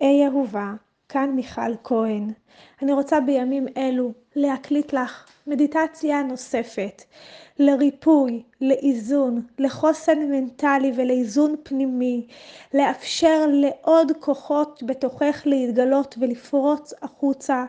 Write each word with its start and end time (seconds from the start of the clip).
היי 0.00 0.26
אהובה, 0.26 0.72
כאן 1.08 1.30
מיכל 1.30 1.76
כהן. 1.84 2.32
אני 2.82 2.92
רוצה 2.92 3.20
בימים 3.20 3.66
אלו 3.76 4.12
להקליט 4.36 4.92
לך 4.92 5.26
מדיטציה 5.46 6.22
נוספת 6.22 7.02
לריפוי, 7.58 8.42
לאיזון, 8.60 9.42
לחוסן 9.58 10.18
מנטלי 10.18 10.92
ולאיזון 10.96 11.54
פנימי, 11.62 12.26
לאפשר 12.74 13.46
לעוד 13.48 14.12
כוחות 14.20 14.82
בתוכך 14.86 15.42
להתגלות 15.46 16.14
ולפרוץ 16.20 16.92
החוצה, 17.02 17.64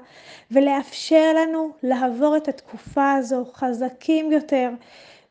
ולאפשר 0.51 1.33
לנו 1.35 1.69
לעבור 1.83 2.37
את 2.37 2.47
התקופה 2.47 3.13
הזו 3.13 3.45
חזקים 3.53 4.31
יותר, 4.31 4.69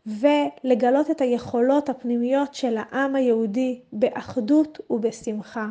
ולגלות 0.06 1.10
את 1.10 1.20
היכולות 1.20 1.88
הפנימיות 1.88 2.54
של 2.54 2.76
העם 2.78 3.14
היהודי 3.14 3.80
באחדות 3.92 4.78
ובשמחה. 4.90 5.66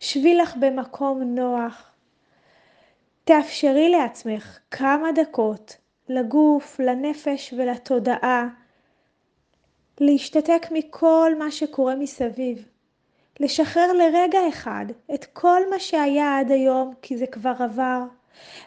שבי 0.00 0.34
לך 0.34 0.56
במקום 0.56 1.22
נוח. 1.22 1.90
תאפשרי 3.24 3.88
לעצמך 3.88 4.58
כמה 4.70 5.12
דקות 5.12 5.76
לגוף, 6.08 6.80
לנפש 6.80 7.54
ולתודעה, 7.56 8.48
להשתתק 10.00 10.66
מכל 10.70 11.32
מה 11.38 11.50
שקורה 11.50 11.94
מסביב, 11.94 12.68
לשחרר 13.40 13.92
לרגע 13.92 14.38
אחד 14.48 14.86
את 15.14 15.24
כל 15.24 15.60
מה 15.70 15.78
שהיה 15.78 16.38
עד 16.38 16.50
היום, 16.50 16.94
כי 17.02 17.16
זה 17.16 17.26
כבר 17.26 17.54
עבר, 17.58 18.02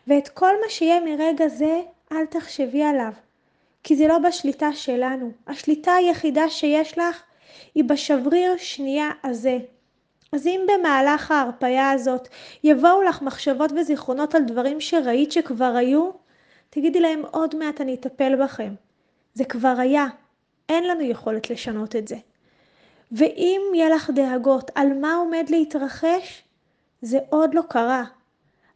ואת 0.07 0.29
כל 0.29 0.53
מה 0.63 0.69
שיהיה 0.69 0.99
מרגע 0.99 1.47
זה, 1.47 1.81
אל 2.11 2.25
תחשבי 2.25 2.83
עליו, 2.83 3.13
כי 3.83 3.95
זה 3.95 4.07
לא 4.07 4.17
בשליטה 4.19 4.73
שלנו. 4.73 5.31
השליטה 5.47 5.93
היחידה 5.93 6.49
שיש 6.49 6.97
לך 6.97 7.23
היא 7.75 7.83
בשבריר 7.83 8.57
שנייה 8.57 9.09
הזה. 9.23 9.57
אז 10.35 10.47
אם 10.47 10.61
במהלך 10.67 11.31
ההרפאיה 11.31 11.91
הזאת 11.91 12.27
יבואו 12.63 13.01
לך 13.01 13.21
מחשבות 13.21 13.71
וזיכרונות 13.71 14.35
על 14.35 14.43
דברים 14.43 14.81
שראית 14.81 15.31
שכבר 15.31 15.73
היו, 15.75 16.09
תגידי 16.69 16.99
להם 16.99 17.21
עוד 17.31 17.55
מעט 17.55 17.81
אני 17.81 17.93
אטפל 17.95 18.43
בכם. 18.43 18.73
זה 19.33 19.45
כבר 19.45 19.75
היה, 19.77 20.05
אין 20.69 20.83
לנו 20.83 21.01
יכולת 21.01 21.49
לשנות 21.49 21.95
את 21.95 22.07
זה. 22.07 22.15
ואם 23.11 23.61
יהיה 23.75 23.89
לך 23.89 24.09
דאגות 24.09 24.71
על 24.75 24.93
מה 24.93 25.15
עומד 25.15 25.45
להתרחש, 25.49 26.43
זה 27.01 27.19
עוד 27.29 27.53
לא 27.53 27.61
קרה. 27.69 28.03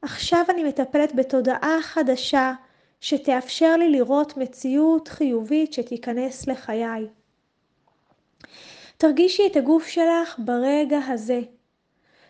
עכשיו 0.02 0.44
אני 0.50 0.64
מטפלת 0.64 1.16
בתודעה 1.16 1.78
חדשה 1.82 2.54
שתאפשר 3.02 3.78
לי 3.78 3.90
לראות 3.90 4.38
מציאות 4.38 5.08
חיובית 5.08 5.74
שתיכנס 5.74 6.48
לחיי. 6.48 7.08
תרגישי 9.02 9.48
את 9.48 9.56
הגוף 9.56 9.88
שלך 9.88 10.36
ברגע 10.38 11.00
הזה. 11.08 11.42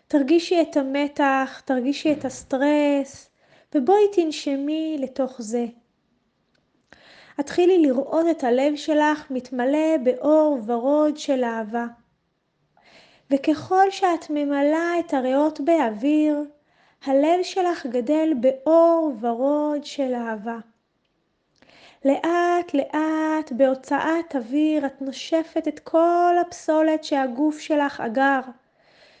תרגישי 0.08 0.60
את 0.60 0.76
המתח, 0.76 1.62
תרגישי 1.64 2.12
את 2.12 2.24
הסטרס, 2.24 3.30
ובואי 3.74 4.02
תנשמי 4.12 4.96
לתוך 5.00 5.36
זה. 5.42 5.66
התחילי 7.38 7.78
לראות 7.82 8.26
את 8.30 8.44
הלב 8.44 8.76
שלך 8.76 9.30
מתמלא 9.30 9.96
באור 10.04 10.58
ורוד 10.66 11.16
של 11.16 11.44
אהבה. 11.44 11.86
וככל 13.30 13.90
שאת 13.90 14.30
ממלאה 14.30 14.98
את 15.00 15.14
הריאות 15.14 15.60
באוויר, 15.60 16.44
הלב 17.04 17.42
שלך 17.42 17.86
גדל 17.86 18.32
באור 18.40 19.12
ורוד 19.20 19.84
של 19.84 20.14
אהבה. 20.14 20.58
לאט 22.04 22.74
לאט 22.74 23.52
בהוצאת 23.52 24.36
אוויר 24.36 24.86
את 24.86 25.02
נושפת 25.02 25.68
את 25.68 25.78
כל 25.78 26.34
הפסולת 26.40 27.04
שהגוף 27.04 27.58
שלך 27.58 28.00
אגר, 28.00 28.40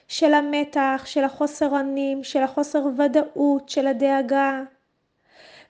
של 0.08 0.34
המתח, 0.34 1.02
של 1.04 1.24
החוסר 1.24 1.68
אונים, 1.70 2.24
של 2.24 2.42
החוסר 2.42 2.86
ודאות, 2.98 3.68
של 3.68 3.86
הדאגה. 3.86 4.62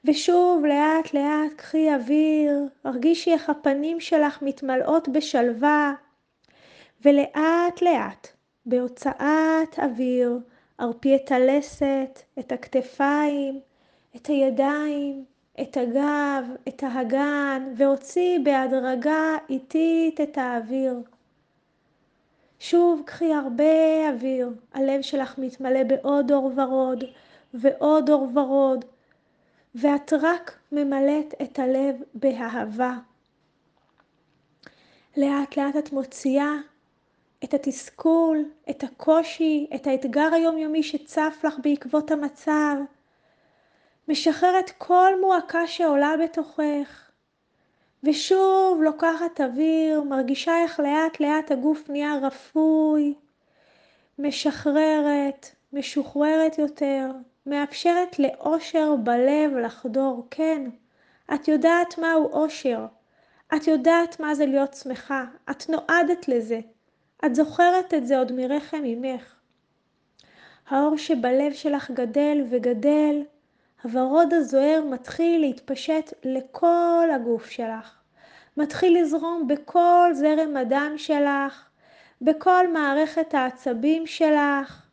ושוב 0.05 0.65
לאט 0.65 1.15
לאט 1.15 1.53
קחי 1.57 1.95
אוויר, 1.95 2.59
הרגישי 2.85 3.33
איך 3.33 3.51
הפנים 3.51 4.01
שלך 4.01 4.43
מתמלאות 4.43 5.09
בשלווה, 5.09 5.93
ולאט 7.05 7.83
לאט 7.83 8.29
בהוצאת 8.67 9.79
אוויר 9.79 10.39
הרפי 10.79 11.17
את 11.17 11.33
הלסת, 11.33 12.23
את 12.39 12.53
הכתפיים, 12.53 13.61
את 14.17 14.27
הידיים, 14.27 15.25
את 15.61 15.77
הגב, 15.77 16.45
את 16.69 16.83
האגן, 16.87 17.73
והוציא 17.77 18.39
בהדרגה 18.45 19.37
איטית 19.49 20.21
את 20.21 20.39
האוויר. 20.39 20.95
שוב 22.59 23.03
קחי 23.07 23.35
הרבה 23.35 24.09
אוויר, 24.09 24.51
הלב 24.73 25.03
שלך 25.03 25.39
מתמלא 25.39 25.83
בעוד 25.85 26.33
אור 26.33 26.53
ורוד 26.57 27.05
ועוד 27.55 28.11
אור 28.11 28.29
ורוד, 28.35 28.85
ואת 29.75 30.13
רק 30.13 30.59
ממלאת 30.73 31.35
את 31.43 31.59
הלב 31.59 31.97
באהבה. 32.15 32.95
לאט 35.17 35.57
לאט 35.57 35.77
את 35.77 35.93
מוציאה 35.93 36.55
את 37.45 37.55
התסכול, 37.55 38.45
את 38.71 38.85
הקושי, 38.85 39.67
את 39.75 39.87
האתגר 39.87 40.29
היומיומי 40.35 40.83
שצף 40.83 41.45
לך 41.45 41.55
בעקבות 41.63 42.11
המצב. 42.11 42.77
משחררת 44.11 44.71
כל 44.79 45.13
מועקה 45.21 45.67
שעולה 45.67 46.15
בתוכך. 46.23 47.11
ושוב 48.05 48.83
לוקחת 48.83 49.41
אוויר, 49.41 50.03
מרגישה 50.03 50.63
איך 50.63 50.81
לאט 50.81 51.21
לאט 51.21 51.51
הגוף 51.51 51.91
נהיה 51.91 52.15
רפוי, 52.23 53.15
משחררת, 54.19 55.47
משוחררת 55.73 56.59
יותר, 56.59 57.11
מאפשרת 57.47 58.19
לאושר 58.19 58.97
בלב 58.97 59.57
לחדור. 59.57 60.27
כן, 60.31 60.71
את 61.35 61.49
יודעת 61.49 61.99
מהו 61.99 62.33
אושר, 62.33 62.87
את 63.57 63.67
יודעת 63.67 64.21
מה 64.21 64.35
זה 64.35 64.47
להיות 64.47 64.75
שמחה, 64.75 65.25
את 65.51 65.69
נועדת 65.69 66.29
לזה, 66.29 66.61
את 67.25 67.35
זוכרת 67.35 67.95
את 67.95 68.07
זה 68.07 68.19
עוד 68.19 68.33
מרחם 68.33 68.85
אמך. 68.85 69.35
האור 70.69 70.97
שבלב 70.97 71.53
שלך 71.53 71.91
גדל 71.91 72.39
וגדל, 72.51 73.23
הוורוד 73.83 74.35
הזוהר 74.35 74.85
מתחיל 74.91 75.41
להתפשט 75.41 76.13
לכל 76.25 77.09
הגוף 77.15 77.51
שלך. 77.51 78.01
מתחיל 78.57 79.03
לזרום 79.03 79.49
בכל 79.49 80.11
זרם 80.13 80.57
הדם 80.57 80.93
שלך, 80.97 81.69
בכל 82.21 82.73
מערכת 82.73 83.35
העצבים 83.35 84.07
שלך, 84.07 84.87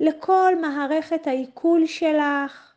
לכל 0.00 0.52
מערכת 0.60 1.26
העיכול 1.26 1.86
שלך, 1.86 2.72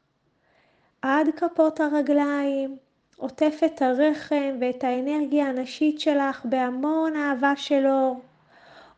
עד 1.02 1.28
כפות 1.36 1.80
הרגליים, 1.80 2.78
עוטף 3.18 3.60
את 3.66 3.82
הרחם 3.82 4.58
ואת 4.62 4.84
האנרגיה 4.84 5.46
הנשית 5.46 6.00
שלך 6.00 6.46
בהמון 6.46 7.16
אהבה 7.16 7.54
של 7.56 7.88
אור. 7.88 8.22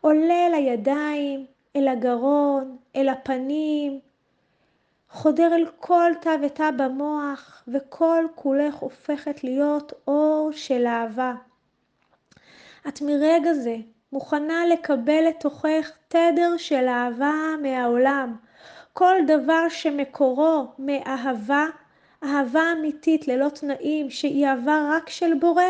עולה 0.01 0.49
לידיים, 0.49 1.45
אל 1.75 1.87
הגרון, 1.87 2.77
אל 2.95 3.09
הפנים, 3.09 3.99
חודר 5.11 5.55
אל 5.55 5.65
כל 5.79 6.11
תא 6.21 6.35
ותא 6.41 6.71
במוח, 6.71 7.63
וכל 7.67 8.25
כולך 8.35 8.75
הופכת 8.75 9.43
להיות 9.43 9.93
אור 10.07 10.49
של 10.53 10.87
אהבה. 10.87 11.33
את 12.87 13.01
מרגע 13.01 13.53
זה 13.53 13.75
מוכנה 14.11 14.65
לקבל 14.65 15.23
לתוכך 15.27 15.91
תדר 16.07 16.57
של 16.57 16.87
אהבה 16.87 17.33
מהעולם. 17.61 18.35
כל 18.93 19.15
דבר 19.27 19.69
שמקורו 19.69 20.67
מאהבה, 20.79 21.65
אהבה 22.23 22.63
אמיתית 22.77 23.27
ללא 23.27 23.49
תנאים, 23.49 24.09
שהיא 24.09 24.47
אהבה 24.47 24.89
רק 24.91 25.09
של 25.09 25.33
בורא, 25.33 25.63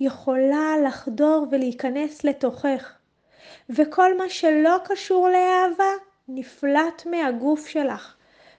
יכולה 0.00 0.74
לחדור 0.84 1.46
ולהיכנס 1.50 2.24
לתוכך. 2.24 2.92
וכל 3.70 4.18
מה 4.18 4.28
שלא 4.28 4.76
קשור 4.84 5.28
לאהבה 5.28 5.92
נפלט 6.28 7.06
מהגוף 7.06 7.66
שלך 7.66 8.14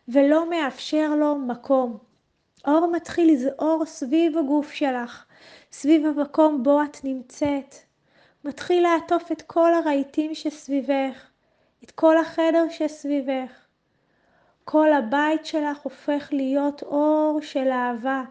ולא 0.08 0.50
מאפשר 0.50 1.16
לו 1.16 1.36
מקום. 1.36 1.98
אור 2.68 2.92
מתחיל 2.92 3.32
לזעור 3.32 3.86
סביב 3.86 4.38
הגוף 4.38 4.72
שלך, 4.72 5.26
סביב 5.72 6.06
המקום 6.06 6.64
בו 6.64 6.84
את 6.84 6.98
נמצאת. 7.04 7.76
מתחיל 8.44 8.84
לעטוף 8.84 9.32
את 9.32 9.42
כל 9.42 9.74
הרהיטים 9.74 10.36
שסביבך, 10.36 11.28
את 11.84 11.92
כל 11.92 12.18
החדר 12.18 12.66
שסביבך. 12.70 13.52
כל 14.66 14.94
הבית 14.94 15.46
שלך 15.46 15.78
הופך 15.84 16.30
להיות 16.32 16.84
אור 16.84 17.40
של 17.42 17.68
אהבה. 17.68 18.24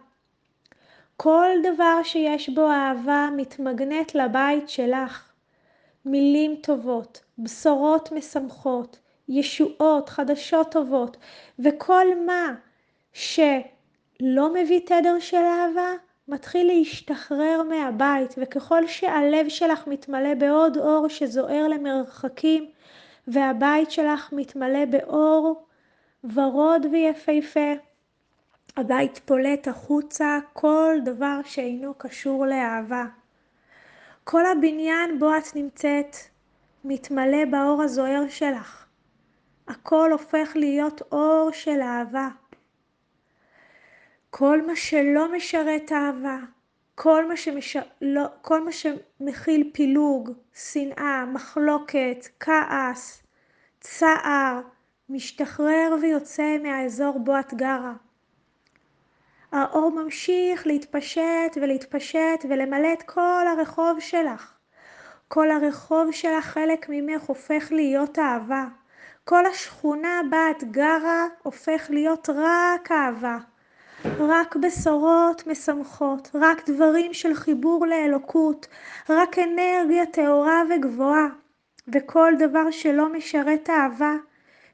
כל 1.17 1.49
דבר 1.63 2.03
שיש 2.03 2.49
בו 2.49 2.71
אהבה 2.71 3.29
מתמגנט 3.37 4.15
לבית 4.15 4.69
שלך. 4.69 5.33
מילים 6.05 6.57
טובות, 6.63 7.21
בשורות 7.39 8.13
משמחות, 8.13 8.99
ישועות, 9.29 10.09
חדשות 10.09 10.73
טובות, 10.73 11.17
וכל 11.59 12.07
מה 12.27 12.55
שלא 13.13 14.55
מביא 14.55 14.81
תדר 14.87 15.19
של 15.19 15.37
אהבה, 15.37 15.93
מתחיל 16.29 16.67
להשתחרר 16.67 17.63
מהבית, 17.69 18.35
וככל 18.39 18.87
שהלב 18.87 19.49
שלך 19.49 19.87
מתמלא 19.87 20.35
בעוד 20.35 20.77
אור 20.77 21.09
שזוהר 21.09 21.69
למרחקים, 21.69 22.71
והבית 23.29 23.91
שלך 23.91 24.33
מתמלא 24.33 24.85
באור 24.85 25.67
ורוד 26.35 26.87
ויפהפה. 26.93 27.73
הבית 28.77 29.21
פולט 29.25 29.69
החוצה 29.69 30.39
כל 30.53 30.97
דבר 31.05 31.41
שאינו 31.45 31.95
קשור 31.99 32.47
לאהבה. 32.47 33.05
כל 34.25 34.47
הבניין 34.47 35.19
בו 35.19 35.37
את 35.37 35.57
נמצאת 35.57 36.17
מתמלא 36.85 37.45
באור 37.51 37.83
הזוהר 37.83 38.25
שלך. 38.29 38.82
הכל 39.69 40.13
הופך 40.13 40.53
להיות 40.55 41.03
אור 41.13 41.51
של 41.53 41.81
אהבה. 41.81 42.29
כל 44.31 44.67
מה 44.67 44.77
שלא 44.77 45.33
משרת 45.33 45.93
אהבה, 45.93 46.39
כל 46.95 47.29
מה, 47.29 47.37
שמש... 47.37 47.77
לא... 48.01 48.27
כל 48.43 48.65
מה 48.65 48.71
שמכיל 48.73 49.71
פילוג, 49.73 50.31
שנאה, 50.55 51.25
מחלוקת, 51.27 52.27
כעס, 52.41 53.23
צער, 53.81 54.61
משתחרר 55.09 55.97
ויוצא 56.03 56.57
מהאזור 56.63 57.19
בו 57.19 57.39
את 57.39 57.55
גרה. 57.55 57.93
האור 59.53 59.91
ממשיך 59.91 60.67
להתפשט 60.67 61.57
ולהתפשט 61.57 62.45
ולמלא 62.49 62.93
את 62.93 63.03
כל 63.03 63.45
הרחוב 63.47 64.01
שלך. 64.01 64.53
כל 65.29 65.51
הרחוב 65.51 66.13
שלך, 66.13 66.45
חלק 66.45 66.87
ממך 66.89 67.23
הופך 67.23 67.69
להיות 67.71 68.19
אהבה. 68.19 68.65
כל 69.25 69.47
השכונה 69.47 70.21
בה 70.31 70.51
את 70.51 70.65
גרה 70.65 71.27
הופך 71.43 71.87
להיות 71.91 72.29
רק 72.35 72.93
אהבה. 72.93 73.39
רק 74.19 74.57
בשורות 74.57 75.47
משמחות, 75.47 76.31
רק 76.35 76.71
דברים 76.71 77.15
של 77.15 77.35
חיבור 77.35 77.87
לאלוקות, 77.87 78.67
רק 79.09 79.39
אנרגיה 79.39 80.07
טהורה 80.07 80.63
וגבוהה, 80.71 81.27
וכל 81.89 82.33
דבר 82.39 82.71
שלא 82.71 83.13
משרת 83.13 83.71
אהבה 83.71 84.15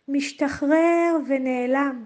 משתחרר 0.08 1.16
ונעלם. 1.26 2.04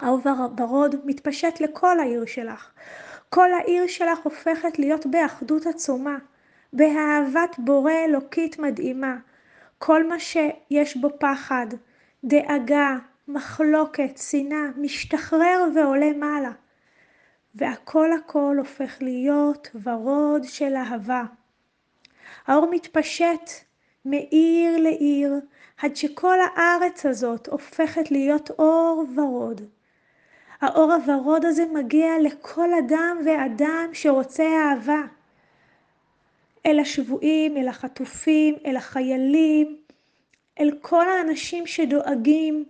האור 0.00 0.20
ורוד 0.58 0.96
מתפשט 1.04 1.60
לכל 1.60 2.00
העיר 2.00 2.24
שלך. 2.24 2.70
כל 3.28 3.52
העיר 3.52 3.86
שלך 3.86 4.18
הופכת 4.22 4.78
להיות 4.78 5.06
באחדות 5.06 5.66
עצומה, 5.66 6.16
באהבת 6.72 7.56
בורא 7.58 7.92
אלוקית 7.92 8.58
מדהימה. 8.58 9.16
כל 9.86 10.08
מה 10.08 10.18
שיש 10.18 10.96
בו 10.96 11.08
פחד, 11.18 11.66
דאגה, 12.24 12.96
מחלוקת, 13.28 14.18
שנאה, 14.18 14.66
משתחרר 14.76 15.64
ועולה 15.74 16.12
מעלה. 16.12 16.50
והכל 17.54 18.12
הכל 18.12 18.56
הופך 18.58 18.96
להיות 19.00 19.68
ורוד 19.82 20.44
של 20.44 20.76
אהבה. 20.76 21.22
האור 22.46 22.70
מתפשט 22.70 23.50
מעיר 24.04 24.76
לעיר, 24.76 25.34
עד 25.82 25.96
שכל 25.96 26.36
הארץ 26.40 27.06
הזאת 27.06 27.48
הופכת 27.48 28.10
להיות 28.10 28.50
אור 28.50 29.04
ורוד. 29.16 29.60
האור 30.60 30.92
הוורוד 30.92 31.44
הזה 31.44 31.64
מגיע 31.74 32.10
לכל 32.22 32.68
אדם 32.74 33.18
ואדם 33.26 33.88
שרוצה 33.92 34.44
אהבה. 34.44 35.02
אל 36.66 36.78
השבויים, 36.78 37.56
אל 37.56 37.68
החטופים, 37.68 38.54
אל 38.66 38.76
החיילים, 38.76 39.76
אל 40.60 40.70
כל 40.80 41.08
האנשים 41.08 41.66
שדואגים, 41.66 42.64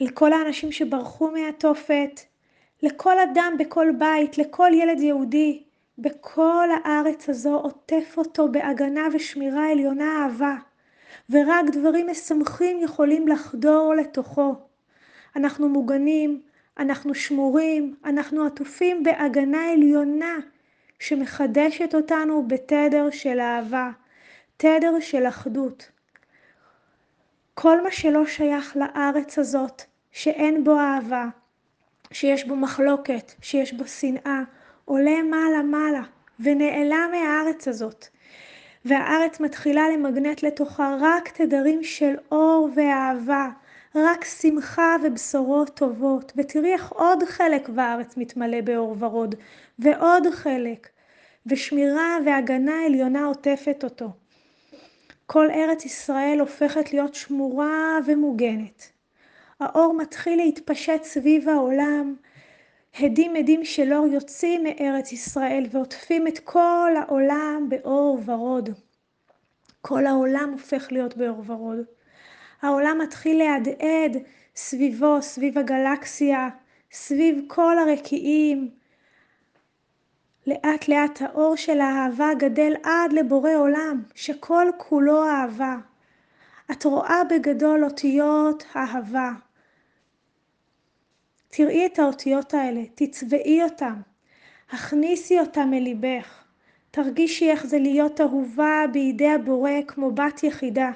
אל 0.00 0.10
כל 0.10 0.32
האנשים 0.32 0.72
שברחו 0.72 1.30
מהתופת, 1.30 2.20
לכל 2.82 3.18
אדם 3.18 3.54
בכל 3.58 3.88
בית, 3.98 4.38
לכל 4.38 4.70
ילד 4.74 5.00
יהודי, 5.00 5.62
בכל 5.98 6.68
הארץ 6.84 7.28
הזו 7.28 7.54
עוטף 7.54 8.14
אותו 8.16 8.52
בהגנה 8.52 9.08
ושמירה 9.12 9.70
עליונה 9.70 10.22
אהבה, 10.22 10.54
ורק 11.30 11.64
דברים 11.72 12.06
משמחים 12.10 12.80
יכולים 12.80 13.28
לחדור 13.28 13.94
לתוכו. 13.94 14.54
אנחנו 15.36 15.68
מוגנים, 15.68 16.40
אנחנו 16.78 17.14
שמורים, 17.14 17.94
אנחנו 18.04 18.46
עטופים 18.46 19.02
בהגנה 19.02 19.72
עליונה 19.72 20.38
שמחדשת 20.98 21.94
אותנו 21.94 22.48
בתדר 22.48 23.10
של 23.10 23.40
אהבה, 23.40 23.90
תדר 24.56 25.00
של 25.00 25.28
אחדות. 25.28 25.90
כל 27.54 27.82
מה 27.82 27.90
שלא 27.90 28.26
שייך 28.26 28.76
לארץ 28.76 29.38
הזאת, 29.38 29.82
שאין 30.12 30.64
בו 30.64 30.78
אהבה, 30.80 31.26
שיש 32.12 32.44
בו 32.44 32.56
מחלוקת, 32.56 33.32
שיש 33.42 33.72
בו 33.72 33.86
שנאה, 33.86 34.40
עולה 34.84 35.22
מעלה 35.22 35.62
מעלה 35.62 36.02
ונעלם 36.40 37.10
מהארץ 37.12 37.68
הזאת. 37.68 38.06
והארץ 38.84 39.40
מתחילה 39.40 39.88
למגנט 39.88 40.42
לתוכה 40.42 40.96
רק 41.00 41.28
תדרים 41.28 41.84
של 41.84 42.14
אור 42.30 42.68
ואהבה, 42.76 43.48
רק 43.96 44.24
שמחה 44.24 44.96
ובשורות 45.04 45.76
טובות. 45.76 46.32
ותראי 46.36 46.72
איך 46.72 46.92
עוד 46.92 47.24
חלק 47.24 47.68
בארץ 47.68 48.16
מתמלא 48.16 48.60
באור 48.60 48.96
ורוד, 48.98 49.34
ועוד 49.78 50.26
חלק, 50.32 50.88
ושמירה 51.46 52.18
והגנה 52.26 52.84
עליונה 52.86 53.24
עוטפת 53.24 53.84
אותו. 53.84 54.10
כל 55.26 55.50
ארץ 55.50 55.84
ישראל 55.84 56.36
הופכת 56.40 56.92
להיות 56.92 57.14
שמורה 57.14 57.98
ומוגנת. 58.06 58.92
האור 59.60 59.94
מתחיל 59.94 60.36
להתפשט 60.36 61.02
סביב 61.02 61.48
העולם, 61.48 62.14
הדים 62.98 63.36
עדים 63.36 63.64
של 63.64 63.92
אור 63.92 64.06
יוצאים 64.06 64.64
מארץ 64.64 65.12
ישראל 65.12 65.66
ועוטפים 65.70 66.26
את 66.26 66.38
כל 66.38 66.90
העולם 66.96 67.66
באור 67.68 68.20
ורוד. 68.24 68.70
כל 69.80 70.06
העולם 70.06 70.50
הופך 70.52 70.92
להיות 70.92 71.16
באור 71.16 71.42
ורוד. 71.46 71.95
העולם 72.62 72.98
מתחיל 73.02 73.38
להדהד 73.38 74.16
סביבו, 74.56 75.22
סביב 75.22 75.58
הגלקסיה, 75.58 76.48
סביב 76.92 77.44
כל 77.46 77.78
הרקיעים. 77.78 78.70
לאט 80.46 80.88
לאט 80.88 81.22
האור 81.22 81.56
של 81.56 81.80
האהבה 81.80 82.34
גדל 82.38 82.72
עד 82.82 83.12
לבורא 83.12 83.54
עולם, 83.54 84.02
שכל 84.14 84.66
כולו 84.76 85.24
אהבה. 85.28 85.76
את 86.70 86.84
רואה 86.84 87.24
בגדול 87.30 87.84
אותיות 87.84 88.64
אהבה. 88.76 89.32
תראי 91.48 91.86
את 91.86 91.98
האותיות 91.98 92.54
האלה, 92.54 92.80
תצבעי 92.94 93.62
אותן, 93.62 93.94
הכניסי 94.70 95.40
אותן 95.40 95.74
אל 95.74 95.82
ליבך. 95.82 96.44
תרגישי 96.90 97.50
איך 97.50 97.66
זה 97.66 97.78
להיות 97.78 98.20
אהובה 98.20 98.84
בידי 98.92 99.30
הבורא 99.30 99.70
כמו 99.86 100.10
בת 100.10 100.42
יחידה. 100.42 100.90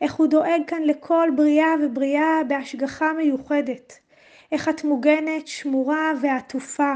איך 0.00 0.14
הוא 0.14 0.26
דואג 0.26 0.60
כאן 0.66 0.82
לכל 0.82 1.28
בריאה 1.36 1.74
ובריאה 1.82 2.44
בהשגחה 2.48 3.12
מיוחדת. 3.12 3.98
איך 4.52 4.68
את 4.68 4.84
מוגנת, 4.84 5.48
שמורה 5.48 6.12
ועטופה. 6.22 6.94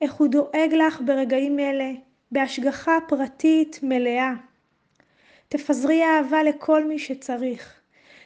איך 0.00 0.14
הוא 0.14 0.28
דואג 0.28 0.74
לך 0.74 1.00
ברגעים 1.00 1.58
אלה, 1.58 1.90
בהשגחה 2.32 2.98
פרטית 3.08 3.80
מלאה. 3.82 4.32
תפזרי 5.48 6.02
אהבה 6.04 6.42
לכל 6.42 6.84
מי 6.84 6.98
שצריך. 6.98 7.80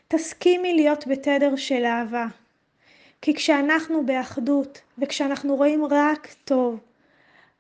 תסכימי 0.08 0.75
להיות 0.75 1.06
בתדר 1.06 1.56
של 1.56 1.84
אהבה. 1.84 2.26
כי 3.22 3.34
כשאנחנו 3.34 4.06
באחדות, 4.06 4.80
וכשאנחנו 4.98 5.56
רואים 5.56 5.84
רק 5.84 6.28
טוב, 6.44 6.80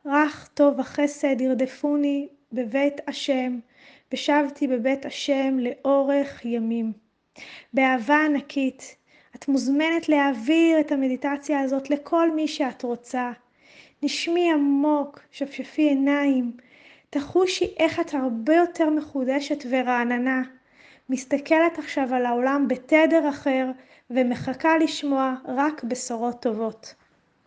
רק 0.06 0.48
טוב 0.54 0.80
החסד 0.80 1.40
ירדפוני 1.40 2.28
בבית 2.52 2.94
השם, 3.06 3.58
ושבתי 4.12 4.66
בבית 4.68 5.06
השם 5.06 5.58
לאורך 5.58 6.44
ימים. 6.44 6.92
באהבה 7.72 8.24
ענקית, 8.24 8.96
את 9.36 9.48
מוזמנת 9.48 10.08
להעביר 10.08 10.80
את 10.80 10.92
המדיטציה 10.92 11.60
הזאת 11.60 11.90
לכל 11.90 12.30
מי 12.30 12.48
שאת 12.48 12.82
רוצה. 12.82 13.32
נשמי 14.02 14.52
עמוק, 14.52 15.20
שפשפי 15.30 15.82
עיניים, 15.82 16.52
תחושי 17.10 17.74
איך 17.78 18.00
את 18.00 18.14
הרבה 18.14 18.54
יותר 18.54 18.90
מחודשת 18.90 19.64
ורעננה. 19.70 20.42
מסתכלת 21.08 21.78
עכשיו 21.78 22.14
על 22.14 22.26
העולם 22.26 22.68
בתדר 22.68 23.28
אחר 23.28 23.66
ומחכה 24.10 24.78
לשמוע 24.78 25.34
רק 25.44 25.84
בשורות 25.84 26.42
טובות. 26.42 26.94